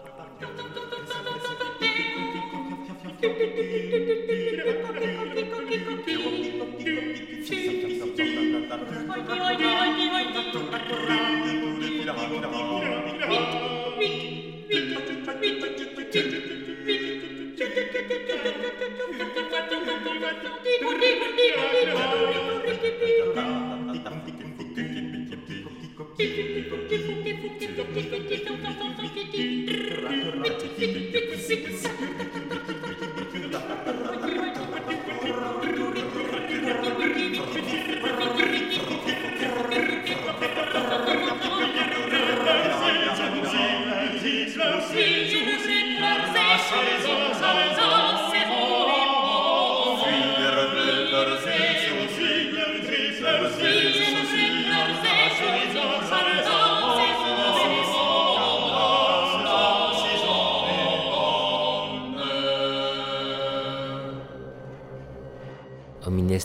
[44.93, 45.81] Sie, Sie, Sie, Sie,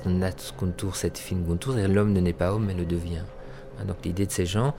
[0.09, 3.23] nat contour cette fine contour, c'est-à-dire l'homme ne naît pas homme mais le devient.
[3.79, 4.75] Hein, Donc l'idée de ces gens,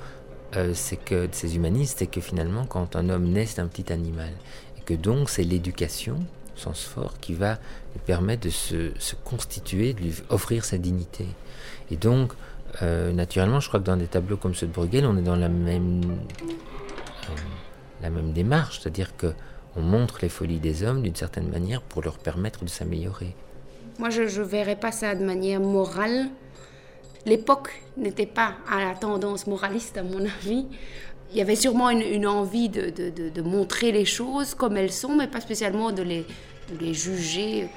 [0.57, 3.67] euh, c'est que de ces humanistes, c'est que finalement quand un homme naît, c'est un
[3.67, 4.31] petit animal.
[4.79, 6.19] Et que donc c'est l'éducation,
[6.55, 7.55] sens fort, qui va
[7.95, 11.27] lui permettre de se, se constituer, de lui offrir sa dignité.
[11.91, 12.33] Et donc,
[12.83, 15.37] euh, naturellement, je crois que dans des tableaux comme ceux de Bruegel, on est dans
[15.37, 17.35] la même, euh,
[18.03, 19.33] la même démarche, c'est-à-dire que
[19.77, 23.35] on montre les folies des hommes d'une certaine manière pour leur permettre de s'améliorer.
[23.99, 26.27] Moi, je ne verrais pas ça de manière morale.
[27.25, 30.67] L'époque n'était pas à la tendance moraliste, à mon avis.
[31.33, 34.77] Il y avait sûrement une, une envie de, de- de- de montrer les choses comme
[34.77, 36.25] elles sont, mais pas spécialement de les,
[36.95, 37.69] juger.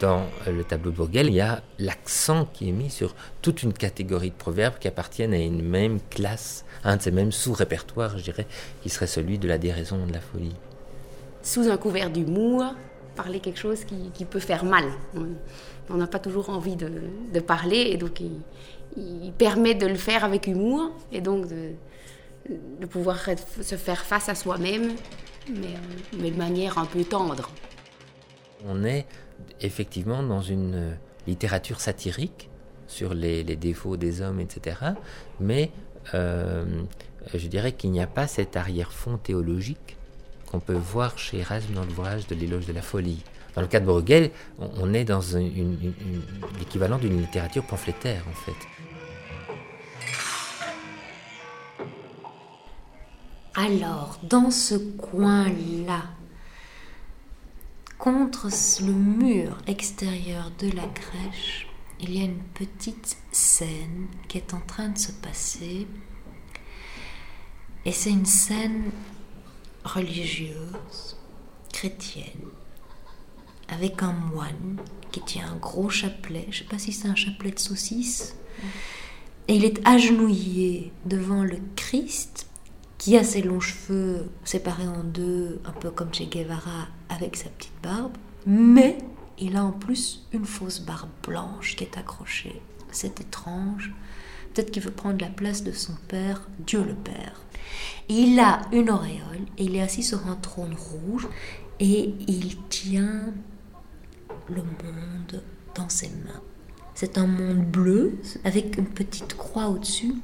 [0.00, 3.72] Dans le tableau de Bruegel, il y a l'accent qui est mis sur toute une
[3.72, 8.16] catégorie de proverbes qui appartiennent à une même classe, à un de ces mêmes sous-répertoires,
[8.18, 8.46] je dirais,
[8.82, 10.54] qui serait celui de la déraison de la folie.
[11.42, 12.74] Sous un couvert d'humour,
[13.18, 14.86] parler quelque chose qui, peut faire mal.
[15.90, 20.46] On- n'a pas toujours envie de, parler, et donc il, permet de le faire avec
[20.46, 23.18] humour, et donc de, pouvoir
[23.70, 24.92] se faire face à soi-même,
[26.20, 27.50] mais, de manière un peu tendre.
[28.64, 29.06] On est
[29.60, 32.48] effectivement dans une littérature satirique
[32.86, 34.76] sur les, les défauts des hommes, etc.
[35.40, 35.70] Mais
[36.14, 36.64] euh,
[37.34, 39.97] je dirais qu'il n'y a pas cet arrière-fond théologique
[40.50, 43.22] qu'on peut voir chez Erasme dans l'ouvrage de l'éloge de la folie.
[43.54, 45.20] Dans le cas de Bruegel, on, est dans
[46.58, 48.68] l'équivalent d'une littérature pamphlétaire, en fait.
[53.54, 56.04] Alors, dans ce coin-là,
[57.98, 58.48] contre
[58.84, 61.66] le mur extérieur de la crèche,
[62.00, 65.88] il y a une petite scène qui est en train de se passer.
[67.84, 68.92] Et c'est une scène
[69.88, 71.16] religieuse,
[71.72, 72.48] chrétienne,
[73.68, 74.78] avec un moine
[75.10, 76.46] qui tient un gros chapelet.
[76.50, 78.36] Je ne sais pas si c'est un chapelet de saucisse.
[79.48, 82.48] Et il est agenouillé devant le Christ
[82.98, 87.48] qui a ses longs cheveux séparés en deux, un peu comme chez Guevara, avec sa
[87.48, 88.98] petite barbe, mais
[89.38, 92.60] il a en plus une fausse barbe blanche qui est accrochée.
[92.90, 93.92] C'est étrange.
[94.52, 97.40] Peut-être qu'il veut prendre la place de son père, Dieu le Père.
[98.08, 101.28] Il a une auréole et il est assis sur un trône rouge
[101.80, 103.32] et il tient
[104.48, 105.42] le monde
[105.74, 106.42] dans ses mains.
[106.94, 110.14] C'est un monde bleu avec une petite croix au-dessus.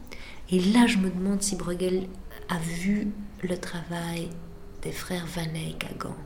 [0.51, 2.09] Et là, je me demande si Bruegel
[2.49, 3.09] a vu
[3.43, 4.29] le travail
[4.83, 6.17] des frères Van Eyck à Gand.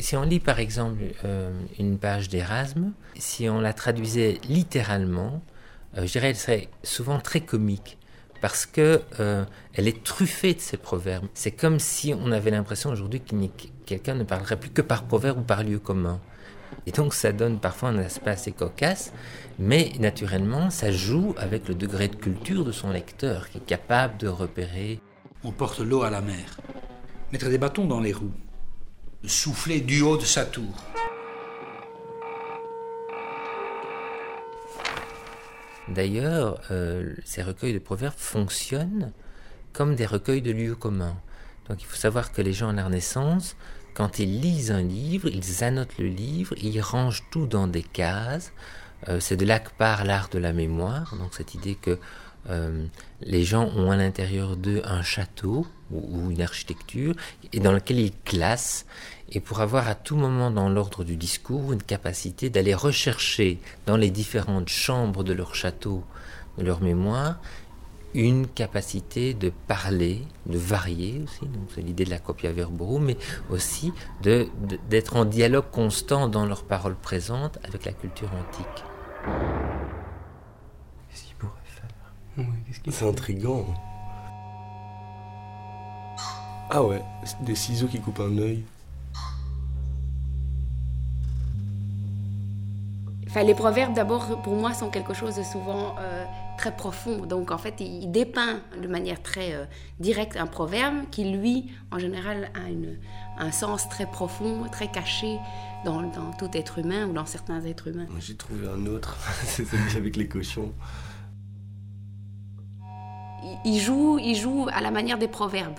[0.00, 5.42] Si on lit par exemple euh, une page d'Erasme, si on la traduisait littéralement,
[5.98, 7.98] euh, je dirais elle serait souvent très comique
[8.40, 11.26] parce que euh, elle est truffée de ces proverbes.
[11.34, 13.50] C'est comme si on avait l'impression aujourd'hui n'y-
[13.86, 16.20] quelqu'un ne parlerait plus que par proverbe ou par lieu commun.
[16.86, 19.12] Et donc ça donne parfois un aspect assez cocasse,
[19.58, 24.16] mais naturellement ça joue avec le degré de culture de son lecteur qui est capable
[24.16, 24.98] de repérer.
[25.44, 26.58] On porte l'eau à la mer.
[27.30, 28.32] Mettre des bâtons dans les roues.
[29.24, 30.74] Souffler du haut de sa tour.
[35.88, 39.12] D'ailleurs, euh, ces recueils de proverbes fonctionnent
[39.72, 41.16] comme des recueils de lieux communs.
[41.68, 43.56] Donc il faut savoir que les gens à la Renaissance,
[43.94, 48.52] quand ils lisent un livre, ils annotent le livre, ils rangent tout dans des cases.
[49.08, 51.98] Euh, C'est de là que part l'art de la mémoire, donc cette idée que
[52.50, 52.86] euh,
[53.20, 57.14] les gens ont à l'intérieur d'eux un château ou, ou une architecture
[57.52, 58.86] et dans lequel ils classent
[59.30, 63.96] et pour avoir à tout moment dans l'ordre du discours une capacité d'aller rechercher dans
[63.96, 66.04] les différentes chambres de leur château,
[66.58, 67.40] de leur mémoire,
[68.14, 73.16] une capacité de parler, de varier aussi, donc c'est l'idée de la copia verborum, mais
[73.48, 73.90] aussi
[74.22, 78.84] de- de- d'être en dialogue constant dans leurs paroles présentes avec la culture antique.
[81.10, 81.88] Qu'est-ce qu'il pourrait faire?
[82.36, 83.66] Ouais, qu'est-ce qu'il C'est intriguant.
[86.74, 87.02] Ah ouais,
[87.42, 88.64] des ciseaux qui coupent un œil.
[93.28, 96.24] Enfin, les proverbes, d'abord, pour moi, sont quelque chose de souvent euh,
[96.56, 97.26] très profond.
[97.26, 99.64] Donc, en fait, il, il dépeint de manière très euh,
[100.00, 102.96] directe un proverbe qui, lui, en général, a une-
[103.38, 105.38] un sens très profond, très caché
[105.84, 108.06] dans, dans tout être humain ou dans certains êtres humains.
[108.18, 110.72] J'ai trouvé un autre, c'est celui avec les cochons.
[113.44, 115.78] il- il joue, il joue à la manière des proverbes,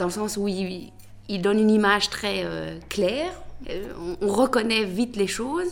[0.00, 0.90] dans le sens où il,
[1.28, 3.32] il donne une image très euh, claire,
[3.68, 5.68] euh, on, on reconnaît vite les choses,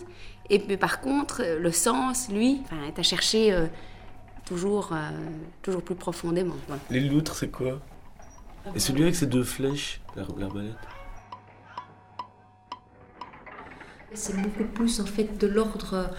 [0.50, 3.66] et puis par contre, euh, le sens, lui, enfin, est à chercher euh,
[4.44, 4.96] toujours, euh,
[5.62, 6.54] toujours plus profondément.
[6.90, 7.80] Les loutres, c'est quoi?
[8.74, 10.72] Et celui avec ses deux flèches, l'ar- l'arbalète?
[14.14, 16.10] C'est beaucoup plus en fait de l'ordre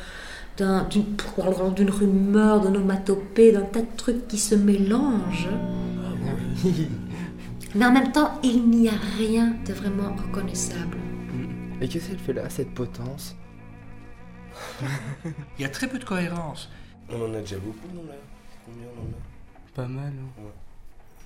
[0.58, 1.06] d'un- d'une
[1.76, 5.50] d'une rumeur, d'un onomatopée, d'un tas de trucs qui se mélangent.
[7.76, 10.98] Mais en même temps, il n'y a rien de vraiment reconnaissable.
[11.82, 13.36] Et qu'est-ce qu'elle fait là, cette potence
[15.26, 16.70] Il y a très peu de cohérence.
[17.10, 18.16] On en a déjà beaucoup, non là
[18.66, 20.14] Combien on en a Pas mal.
[20.40, 20.42] hein.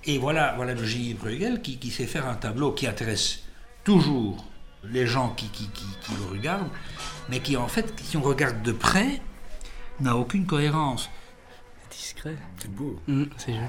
[0.04, 3.42] Et voilà, voilà le génie Bruegel qui, qui sait faire un tableau qui intéresse
[3.84, 4.44] toujours
[4.84, 6.68] les gens qui, qui, qui, qui le regardent,
[7.30, 9.20] mais qui en fait, si on regarde de près,
[10.00, 11.08] n'a aucune cohérence.
[11.90, 12.36] C'est discret.
[12.58, 13.00] C'est beau.
[13.08, 13.66] Mm, c'est joli.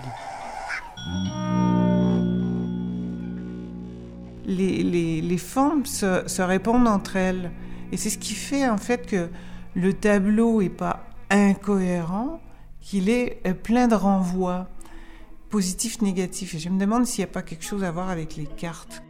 [4.46, 7.52] Les, formes se, se répondent entre elles.
[7.92, 9.30] Et c'est ce qui fait en fait que
[9.76, 12.40] le tableau n'est pas incohérent,
[12.82, 14.68] qu'il est euh, plein de renvois,
[15.50, 16.56] positifs, négatifs.
[16.56, 19.04] Et je me demande s'il n'y a pas quelque chose à voir avec les cartes.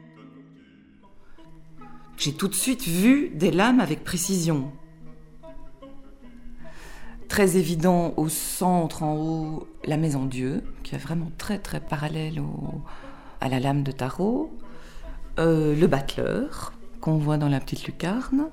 [2.17, 4.71] J'ai tout de suite vu des lames avec précision.
[7.27, 12.41] très évident au centre, en haut, la maison Dieu, qui est vraiment très très parallèle
[13.41, 14.53] à la lame de tarot.
[15.37, 16.71] Euh, le battleur,
[17.01, 18.47] qu'on voit dans la petite lucarne.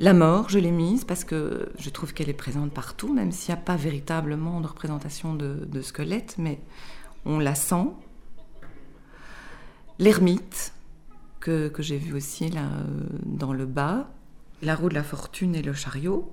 [0.00, 3.54] La mort, je l'ai mise parce que je trouve qu'elle est présente partout, même s'il
[3.54, 6.60] n'y a pas véritablement de représentation de, squelette, mais
[7.24, 7.86] on la sent.
[9.98, 10.74] L'ermite,
[11.40, 14.10] que, que j'ai vu aussi là euh, dans le bas,
[14.60, 16.32] la roue de la fortune et le chariot,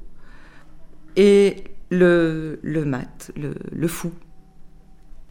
[1.15, 4.11] et le, le mat, le, fou,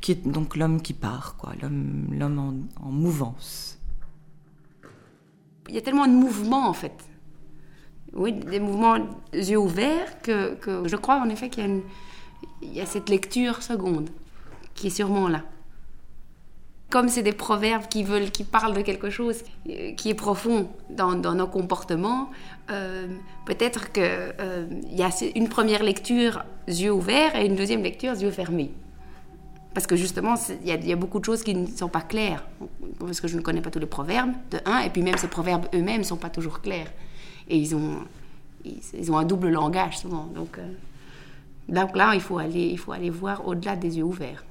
[0.00, 3.79] qui est donc l'homme qui part, quoi, l'homme, l'homme en mouvance.
[5.70, 6.92] Il y a tellement de mouvements en fait.
[8.12, 8.96] Oui, des mouvements
[9.32, 11.82] yeux ouverts que, je crois en effet qu'il
[12.62, 14.10] y, a cette lecture seconde
[14.74, 15.42] qui est sûrement là.
[16.88, 20.68] Comme c'est des proverbes qui veulent, qui parlent de quelque chose euh, qui est profond
[20.90, 22.30] dans, nos comportements,
[22.72, 23.06] euh,
[23.46, 24.02] peut-être qu'il
[24.90, 28.72] y a une première lecture yeux ouverts et une deuxième lecture yeux fermés.
[29.74, 32.44] Parce que justement, il y, a- beaucoup de choses qui ne sont pas claires.
[32.98, 35.28] Parce que je ne connais pas tous les proverbes, de un, et puis même ces
[35.28, 36.90] proverbes eux-mêmes ne sont pas toujours clairs.
[37.48, 37.98] Et ils ont,
[38.64, 40.26] ils, ont un double langage souvent.
[40.26, 40.72] Donc, euh,
[41.68, 44.44] donc là, il faut aller, il faut aller voir au-delà des yeux ouverts.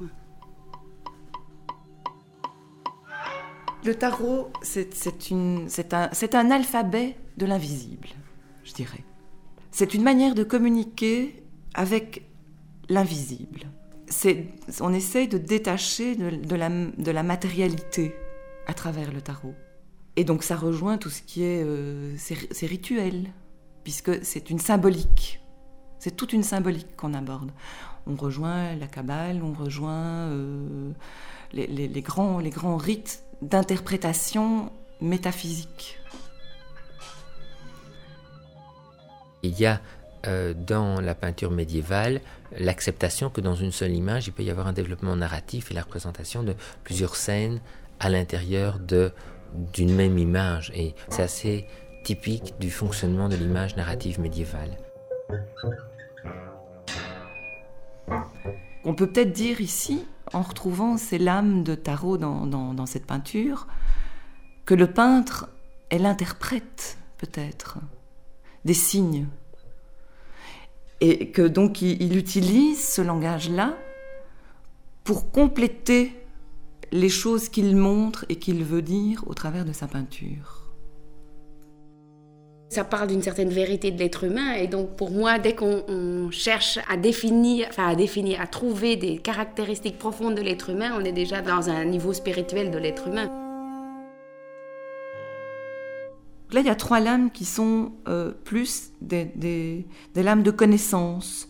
[3.85, 5.67] Le tarot, c'est un,
[6.33, 8.09] un alphabet de l'invisible,
[8.63, 9.03] je dirais.
[9.71, 11.41] C'est une manière de communiquer
[11.73, 12.23] avec
[12.89, 13.68] l'invisible.
[14.81, 16.55] On essaye de détacher de,
[17.11, 18.15] la, matérialité
[18.67, 19.55] à travers le tarot.
[20.15, 22.15] Et donc ça rejoint tout ce qui est euh,
[22.61, 23.31] rituels,
[23.83, 25.39] puisque c'est une symbolique.
[25.99, 27.51] C'est toute une symbolique qu'on aborde.
[28.07, 30.91] On rejoint la Kabbale, on rejoint euh,
[31.53, 35.99] les grands, les grands rites d'interprétation métaphysique.
[39.43, 39.81] Il y a
[40.27, 42.21] euh, dans la peinture médiévale
[42.57, 45.81] l'acceptation que dans une seule image, il peut y avoir un développement narratif et la
[45.81, 47.61] représentation de plusieurs scènes
[47.99, 50.71] à l'intérieur d'une même image.
[50.75, 51.67] Et c'est assez
[52.03, 54.77] typique du fonctionnement de l'image narrative médiévale.
[58.83, 63.67] On peut peut-être dire ici, en retrouvant ces lames de tarot dans cette peinture,
[64.65, 65.49] que le peintre
[65.89, 67.77] est l'interprète, peut-être,
[68.65, 69.27] des signes.
[71.01, 73.77] Et que donc il, il utilise ce langage-là
[75.03, 76.13] pour compléter
[76.91, 80.59] les choses qu'il montre et qu'il veut dire au travers de sa peinture.
[82.69, 86.29] Ça parle d'une certaine vérité de l'être humain et donc pour moi, dès qu'on on
[86.29, 91.11] cherche à définir, à définir, à trouver des caractéristiques profondes de l'être humain, on est
[91.11, 93.38] déjà dans un niveau spirituel de l'être humain.
[96.51, 99.85] Là, il y a trois lames qui sont euh, plus des,
[100.15, 101.47] lames de connaissance,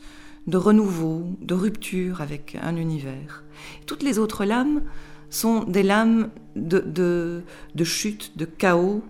[0.48, 3.44] de renouveau, de rupture avec un univers.
[3.86, 4.82] Toutes les autres lames
[5.30, 7.44] sont des lames de
[7.84, 9.02] chute, de chaos,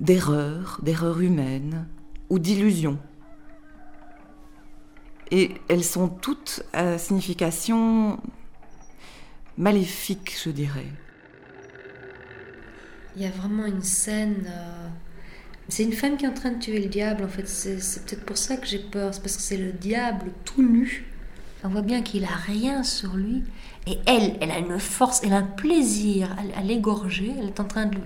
[0.00, 1.86] d'erreur, d'erreur humaine
[2.28, 2.98] ou d'illusion.
[5.30, 8.20] Et elles sont toutes à signification
[9.56, 10.86] maléfique, je dirais.
[13.16, 14.44] Il y a vraiment une scène.
[14.48, 14.88] euh,
[15.68, 17.48] C'est une femme qui est en train de tuer le diable, en fait.
[17.48, 19.14] C'est peut-être pour ça que j'ai peur.
[19.14, 21.06] C'est parce que c'est le diable tout nu.
[21.62, 23.42] On voit bien qu'il a rien sur lui.
[23.86, 27.32] Et elle, elle a une force, elle a un plaisir à, l'égorger.
[27.38, 27.98] Elle est en train de.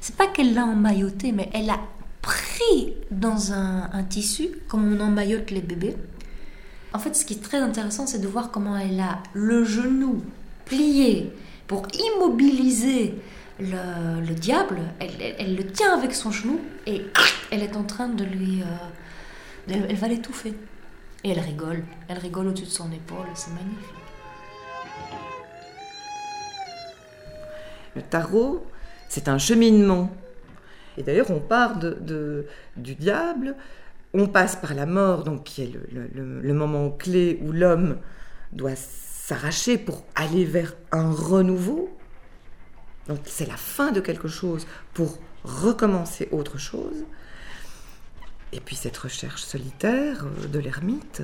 [0.00, 1.78] C'est pas qu'elle l'a emmailloté, mais elle a
[2.22, 5.96] pris dans un, un tissu, comme on emmaillote les bébés.
[6.92, 10.22] En fait, ce qui est très intéressant, c'est de voir comment elle a le genou
[10.64, 11.32] plié
[11.66, 11.86] pour
[12.16, 13.14] immobiliser
[13.58, 14.80] le, le diable.
[15.00, 17.02] Elle, le tient avec son genou et
[17.50, 18.62] elle est en train de lui.
[18.62, 20.54] euh, elle, va l'étouffer.
[21.22, 21.84] Et elle rigole.
[22.08, 23.26] Elle rigole au-dessus de son épaule.
[23.34, 23.94] C'est magnifique.
[27.96, 28.66] Le tarot,
[29.08, 30.10] c'est un cheminement.
[30.96, 32.46] Et d'ailleurs, on part de,
[32.76, 33.56] du diable,
[34.12, 37.96] on passe par la mort, donc qui est le moment clé où l'homme
[38.52, 41.90] doit s'arracher pour aller vers un renouveau.
[43.08, 47.04] Donc c'est la fin de quelque chose pour recommencer autre chose.
[48.52, 51.22] Et puis cette recherche solitaire euh, de l'ermite,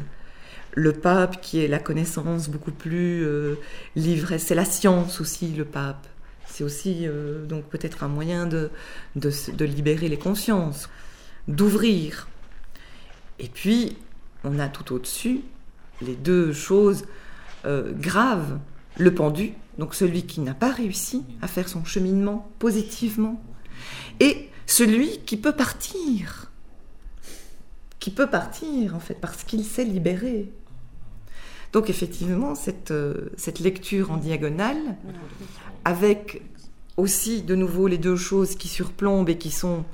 [0.74, 3.54] le pape qui est la connaissance beaucoup plus euh,
[3.96, 6.06] livrée, c'est la science aussi le pape.
[6.46, 8.70] C'est aussi euh, donc peut-être un moyen de,
[9.14, 10.90] de, libérer les consciences,
[11.46, 12.28] d'ouvrir.
[13.38, 13.96] Et puis
[14.42, 15.42] on a tout au-dessus
[16.02, 17.04] les deux choses
[17.64, 18.58] graves,
[18.98, 23.42] le pendu, donc celui qui n'a pas réussi à faire son cheminement positivement,
[24.20, 26.50] et celui qui peut partir,
[27.98, 30.52] qui peut partir en fait parce qu'il s'est libéré.
[31.72, 34.96] Donc effectivement, cette, euh, cette lecture en diagonale,
[35.84, 36.42] avec
[36.96, 39.84] aussi de nouveau les deux choses qui surplombent et qui sont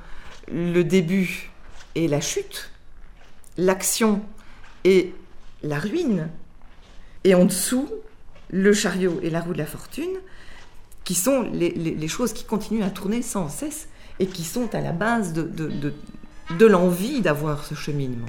[0.51, 1.51] le début
[1.95, 2.71] et la chute,
[3.57, 4.23] l'action
[4.85, 5.15] et
[5.63, 6.31] la ruine,
[7.25, 7.89] et en dessous,
[8.51, 10.19] le chariot et la roue de la fortune,
[11.05, 13.89] qui sont les, choses qui continuent à tourner sans cesse
[14.19, 18.27] et qui sont à la base de, l'envie d'avoir ce cheminement.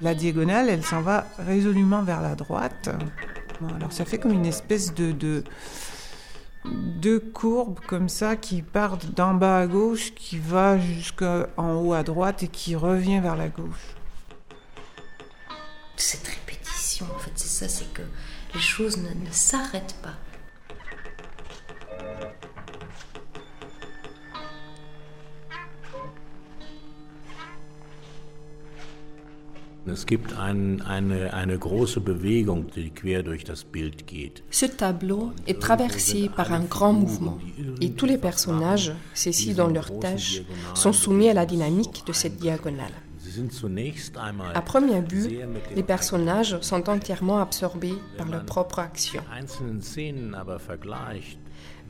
[0.00, 2.88] La diagonale, elle s'en va résolument vers la droite.
[3.76, 5.42] Alors ça fait comme une espèce de
[6.68, 12.02] deux courbes comme ça qui partent d'en bas à gauche, qui va jusqu'en haut à
[12.02, 13.96] droite et qui revient vers la gauche.
[15.96, 18.02] Cette répétition, en fait, c'est ça, c'est que
[18.54, 20.14] les choses ne, ne s'arrêtent pas.
[29.90, 34.42] Es gibt ein, eine, eine große Bewegung, die quer durch das Bild geht.
[34.50, 37.38] Ce tableau est traversé par un grand mouvement
[37.80, 40.42] et tous les personnages, saisis dans leurs tâches,
[40.74, 42.92] sont soumis à la dynamique de cette diagonale.
[44.54, 45.38] À première vue,
[45.74, 49.22] les personnages sont entièrement absorbés par leur propre action.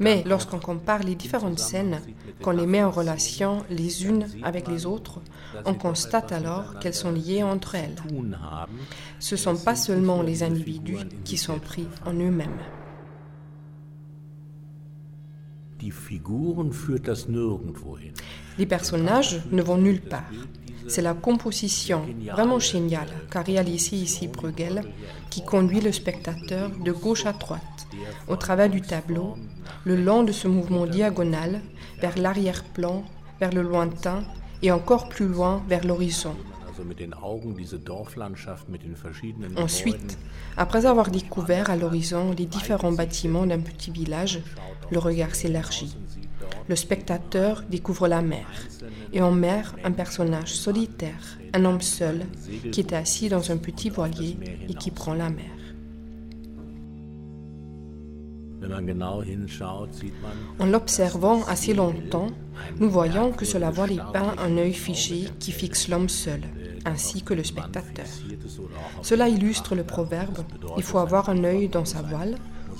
[0.00, 2.00] Mais lorsqu'on compare les différentes scènes,
[2.42, 5.20] qu'on les met en relation les unes avec les autres,
[5.64, 7.96] on constate alors qu'elles sont liées entre elles.
[9.18, 12.58] Ce ne sont pas seulement les individus qui sont pris en eux-mêmes.
[18.58, 20.30] Les personnages ne vont nulle part.
[20.88, 24.82] C'est la composition vraiment géniale qu'a réalisée ici Bruegel
[25.30, 27.77] qui conduit le spectateur de gauche à droite,
[28.26, 29.36] au travers du tableau,
[29.84, 31.60] le long de ce mouvement diagonal,
[32.00, 33.04] vers l'arrière-plan,
[33.40, 34.24] vers le lointain
[34.62, 36.34] et encore plus loin vers l'horizon.
[39.56, 40.18] Ensuite,
[40.56, 44.40] après avoir découvert à l'horizon les différents bâtiments d'un petit village,
[44.90, 45.96] le regard s'élargit.
[46.68, 48.46] Le spectateur découvre la mer.
[49.12, 52.26] Et en mer, un personnage solitaire, un homme seul,
[52.70, 54.36] qui est assis dans un petit voilier
[54.68, 55.50] et qui prend la mer.
[60.58, 62.28] En l'observant assez longtemps,
[62.78, 66.40] nous voyons que sur la voile est peint un œil figé qui fixe l'homme seul,
[66.84, 68.06] ainsi que le spectateur.
[69.02, 70.38] Cela illustre le proverbe
[70.76, 72.36] il faut avoir un œil dans sa voile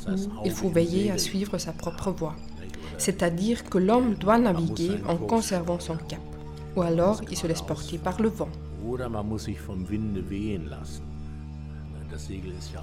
[0.06, 2.36] ou il faut veiller à suivre sa propre voie.
[2.98, 6.20] C'est-à-dire que l'homme doit naviguer en conservant son cap,
[6.76, 8.48] ou alors il se laisse porter par le vent.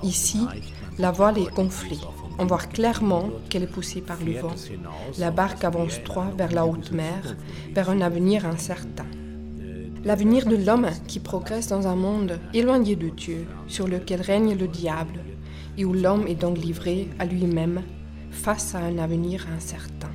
[0.04, 0.40] Ici,
[1.00, 2.00] la voile est gonflée.
[2.38, 4.56] On voit clairement qu'elle est poussée par le vent.
[5.18, 7.36] La barque avance droit vers la haute mer,
[7.74, 9.06] vers un avenir incertain.
[10.04, 14.68] L'avenir de l'homme qui progresse dans un monde éloigné de Dieu, sur lequel règne le
[14.68, 15.20] diable,
[15.78, 17.82] et où l'homme est donc livré à lui-même
[18.32, 20.12] face à un avenir incertain.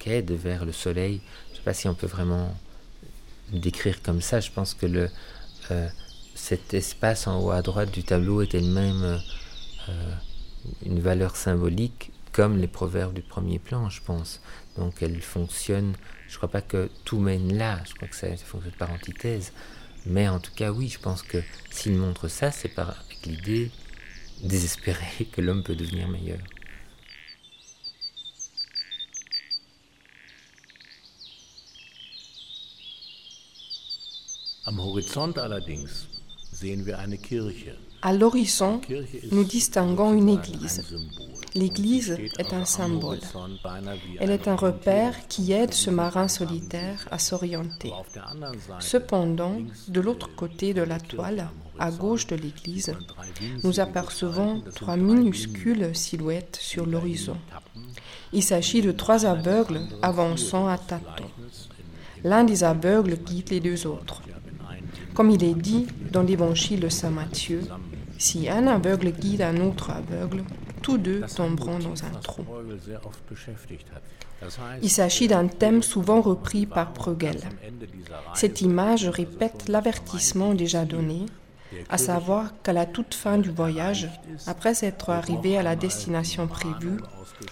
[0.00, 1.20] Quête vers le soleil.
[1.48, 2.52] Je ne sais pas si on peut vraiment
[3.52, 4.40] décrire comme ça.
[4.40, 5.08] Je pense que le,
[5.70, 5.88] euh,
[6.34, 9.20] cet espace en haut à droite du tableau est elle-même
[9.88, 10.14] euh,
[10.84, 14.40] une valeur symbolique, comme les proverbes du premier plan, je pense.
[14.76, 15.94] Donc elle fonctionne.
[16.28, 17.80] Je ne crois pas que tout mène là.
[17.88, 19.52] Je crois que ça fonctionne par antithèse.
[20.06, 21.38] Mais en tout cas, oui, je pense que
[21.70, 23.70] s'il montre ça, c'est par avec l'idée
[24.42, 26.38] désespérée que l'homme peut devenir meilleur.
[34.70, 36.06] Am Horizont allerdings
[36.52, 37.74] sehen wir eine Kirche.
[38.02, 38.80] À l'horizon,
[39.32, 40.84] nous distinguons une église.
[41.56, 43.18] L'église est un symbole.
[44.20, 47.92] Elle est un repère qui aide ce marin solitaire à s'orienter.
[48.78, 49.56] Cependant,
[49.88, 51.48] de l'autre côté de la toile,
[51.80, 52.94] à gauche de l'église,
[53.64, 57.38] nous apercevons trois minuscules silhouettes sur l'horizon.
[58.32, 61.32] Il s'agit de trois aveugles avançant à tâtons.
[62.22, 64.22] L'un des aveugles guide les deux autres.
[65.20, 67.60] Comme il est dit dans l'évangile de Saint Matthieu,
[68.16, 70.44] si un aveugle guide un autre aveugle,
[70.80, 72.42] tous deux tomberont dans un trou.
[74.80, 77.38] Il s'agit d'un thème souvent repris par Bruegel.
[78.32, 81.26] Cette image répète l'avertissement déjà donné,
[81.90, 84.08] à savoir qu'à la toute fin du voyage,
[84.46, 86.96] après être arrivé à la destination prévue,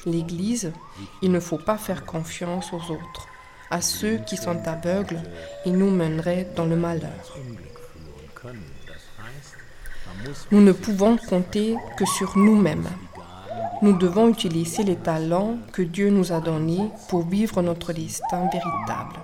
[0.07, 0.73] l'Église,
[1.21, 3.29] il ne faut pas faire confiance aux autres,
[3.71, 5.21] à ceux qui sont aveugles
[5.65, 7.39] et nous mèneraient dans le malheur.
[10.51, 12.89] Nous ne pouvons compter que sur nous-mêmes.
[13.83, 19.17] Nous devons utiliser les talents que Dieu nous a donnés pour vivre notre destin véritable.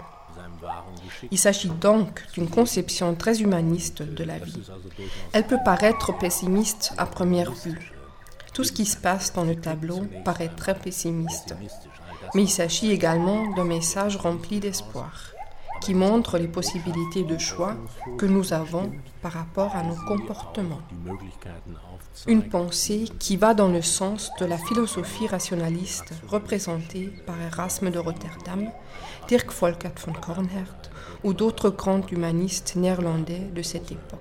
[1.30, 4.60] Il s'agit donc d'une conception très humaniste de la vie.
[5.32, 7.92] Elle peut paraître pessimiste à première vue.
[8.52, 11.56] Tout ce qui se passe dans le tableau paraît très pessimiste.
[12.34, 15.34] Mais il s'agit également d'un message rempli d'espoir,
[15.80, 17.76] qui montre les possibilités de choix
[18.18, 18.90] que nous avons
[19.22, 20.82] par rapport à nos comportements.
[22.26, 27.98] Une pensée qui va dans le sens de la philosophie rationaliste représentée par Erasme de
[27.98, 28.70] Rotterdam,
[29.28, 30.90] Dirk Volkert von Kornhert
[31.22, 34.20] ou d'autres grands humanistes néerlandais de cette époque.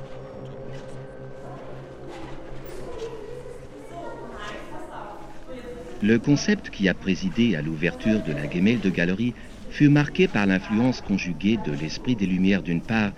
[6.03, 9.35] Le concept qui a présidé à l'ouverture de la de Galerie
[9.69, 13.11] fut marqué par l'influence conjuguée de l'esprit des Lumières d'une part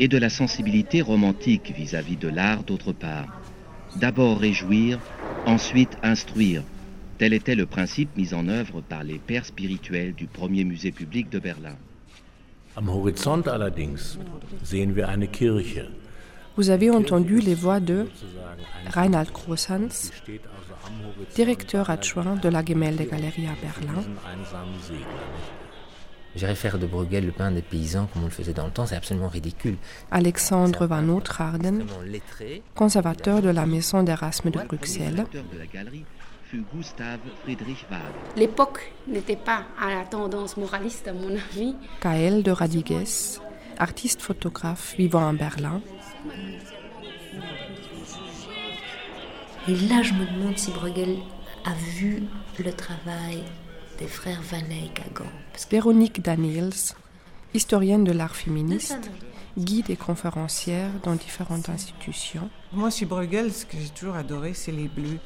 [0.00, 3.40] et de la sensibilité romantique vis-à-vis de l'art d'autre part.
[3.96, 4.98] D'abord réjouir,
[5.46, 6.64] ensuite instruire.
[7.18, 11.30] Tel était le principe mis en œuvre par les pères spirituels du premier musée public
[11.30, 11.76] de Berlin.
[12.76, 14.18] Am Horizont allerdings
[14.64, 15.86] sehen wir eine Kirche.
[16.56, 18.06] Vous avez entendu les voix de
[18.92, 20.10] Reinhard Großhans,
[21.34, 24.02] directeur adjoint de la Gemälde Galerie à Berlin.
[26.36, 28.86] J'irais faire de Bruegel le pain des paysans comme on le faisait dans le temps,
[28.86, 29.76] c'est absolument ridicule.
[30.10, 31.84] Alexandre Van Ootgarden,
[32.74, 35.26] conservateur de la maison d'Erasme de Bruxelles.
[38.36, 41.74] L'époque n'était pas à la tendance moraliste, à mon avis.
[42.00, 43.08] Kael de Radigues,
[43.78, 45.80] artiste photographe vivant à Berlin.
[49.66, 51.16] Et là, je me demande si Bruegel
[51.64, 52.22] a vu
[52.58, 53.42] le travail
[53.98, 55.30] des frères Van Eyck à Gand.
[55.70, 56.72] Véronique Daniels,
[57.54, 59.10] historienne de l'art féministe,
[59.56, 62.50] guide et conférencière dans différentes institutions.
[62.72, 65.18] Moi, chez Bruegel, ce que j'ai toujours adoré, c'est les bleus.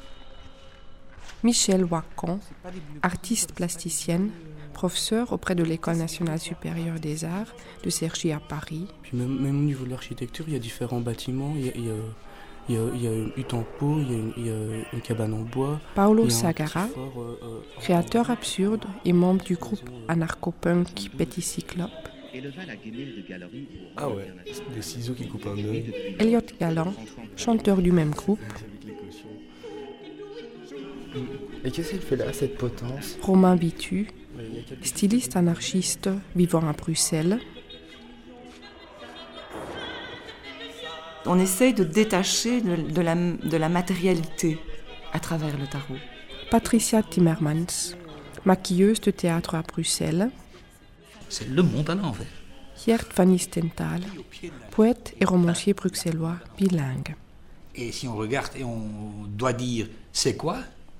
[1.43, 2.39] Michel Wacon,
[3.01, 4.31] artiste plasticienne,
[4.79, 7.53] professeur auprès de l'École nationale supérieure des arts
[7.83, 8.87] de Cergy à Paris.
[9.03, 11.53] Puis même, au niveau de l'architecture, il y a différents bâtiments.
[11.57, 11.73] Il y a,
[12.69, 14.53] il y a, une hutte en peau, il y a,
[14.93, 15.81] une, cabane en bois.
[15.95, 21.89] Paolo Sagara, euh, euh, créateur absurde et membre du groupe anarcho-punk Petit Cyclope.
[23.97, 24.31] Ah ouais,
[24.73, 26.15] des ciseaux qui coupent un œil.
[26.19, 26.93] Elliot Galland,
[27.35, 28.39] chanteur du même groupe.
[31.65, 33.17] Et qu'est-ce qu'elle fait là, cette potence?
[33.21, 34.07] Romain Bitu,
[34.83, 37.39] styliste anarchiste vivant à Bruxelles.
[41.25, 44.57] On essaye de détacher de, la, de la matérialité
[45.13, 45.99] à travers le tarot.
[46.49, 47.95] Patricia Timmermans,
[48.45, 50.31] maquilleuse de théâtre à Bruxelles.
[51.29, 52.25] C'est le monde à l'envers.
[52.85, 54.01] Gert van Istenthal,
[54.71, 57.15] poète et romancier bruxellois bilingue.
[57.75, 60.59] Et si on regarde et on doit dire c'est quoi,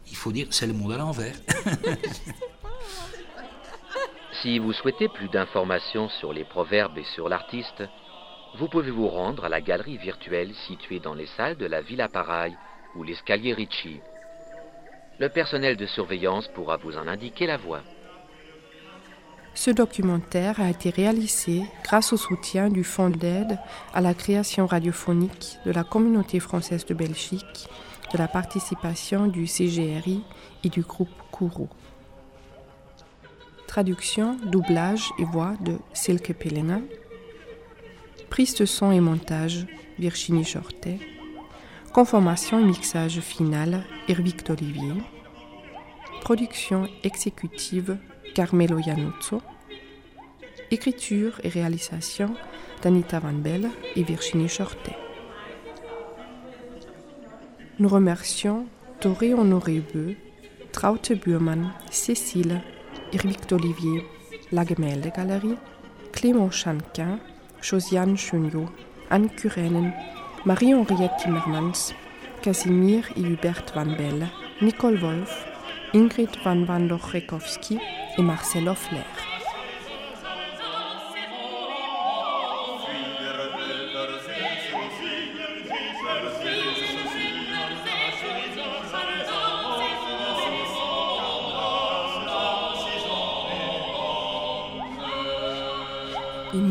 [0.09, 1.35] il faut dire c'est le monde à l'envers.
[4.41, 7.83] si vous souhaitez plus d'informations sur les proverbes et sur l'artiste,
[8.57, 12.07] vous pouvez vous rendre à la galerie virtuelle située dans les salles de la Villa
[12.07, 12.57] Paraille
[12.95, 13.99] ou l'escalier Ricci.
[15.19, 17.81] Le personnel de surveillance pourra vous en indiquer la voie.
[19.53, 23.59] Ce documentaire a été réalisé grâce au soutien du Fonds d'aide
[23.93, 27.67] à la création radiophonique de la communauté française de Belgique,
[28.13, 30.23] de la participation du CGRI
[30.63, 31.67] et du groupe Kourou.
[33.69, 36.81] Traduction, doublage et voix de Silke Pelena.
[38.31, 39.67] Prise de son et montage,
[39.99, 40.97] Virginie Chortet.
[41.93, 44.95] Conformation et mixage final, Erwick d'Olivier.
[46.21, 47.99] Production exécutive,
[48.33, 49.39] Carmelo Iannuzzo.
[50.71, 52.33] Écriture et réalisation,
[52.81, 54.97] Danita Van Bell et Virginie Chortet.
[57.77, 58.65] Nous remercions
[58.99, 60.15] Toré Honoré Beu,
[60.71, 62.63] Traute Bührmann, Cécile,
[63.11, 64.05] Irvik d'Olivier,
[64.51, 65.57] La Gemäldegalerie,
[66.11, 67.19] Clément Chanquin,
[67.61, 68.69] Josiane Cheniot,
[69.09, 69.93] Anne Curenen,
[70.45, 71.93] Marie-Henriette Timmermans,
[72.41, 74.27] Casimir et Hubert Van Belle,
[74.61, 75.45] Nicole Wolf,
[75.93, 77.79] Ingrid Van Wandoch-Rekowski
[78.17, 79.05] et Marcel Offler.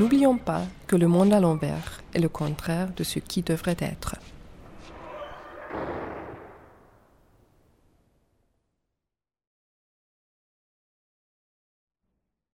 [0.08, 4.16] N'oublions pas que le monde à l'envers est le contraire de ce qui devrait être.